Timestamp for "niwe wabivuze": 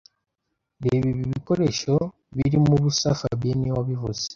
3.59-4.23